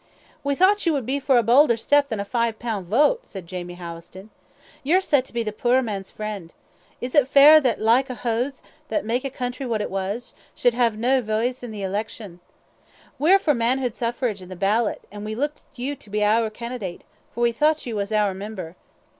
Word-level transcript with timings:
"We 0.43 0.55
thocht 0.55 0.87
ye 0.87 0.91
would 0.91 1.05
be 1.05 1.19
for 1.19 1.37
a 1.37 1.43
baulder 1.43 1.77
step 1.77 2.07
than 2.09 2.19
a 2.19 2.25
five 2.25 2.57
pound 2.57 2.87
vote," 2.87 3.27
said 3.27 3.45
Jamie 3.45 3.75
Howison; 3.75 4.31
"ye're 4.81 4.99
said 4.99 5.25
to 5.25 5.31
be 5.31 5.43
the 5.43 5.51
puir 5.53 5.83
man's 5.83 6.09
friend. 6.09 6.51
Is 6.99 7.13
it 7.13 7.27
fair 7.27 7.61
that 7.61 7.77
the 7.77 7.83
like 7.83 8.09
o' 8.09 8.15
huz, 8.15 8.63
that 8.87 9.05
mak 9.05 9.21
the 9.21 9.29
country 9.29 9.67
what 9.67 9.79
it 9.79 9.91
is, 9.91 10.33
should 10.55 10.73
hae 10.73 10.89
nae 10.89 11.21
voice 11.21 11.61
in 11.61 11.69
the 11.69 11.83
elections? 11.83 12.39
We're 13.19 13.37
for 13.37 13.53
manhood 13.53 13.93
suffrage, 13.93 14.41
an' 14.41 14.49
the 14.49 14.55
ballot, 14.55 15.03
and 15.11 15.23
we 15.23 15.35
look 15.35 15.57
to 15.57 15.61
you 15.75 15.95
to 15.95 16.09
be 16.09 16.23
oor 16.23 16.47
advocate, 16.47 17.03
for 17.35 17.41
we 17.41 17.51
thocht 17.51 17.85
ye 17.85 17.93
was 17.93 18.09
to 18.09 18.15
be 18.15 18.19
oor 18.21 18.33
member. 18.33 18.75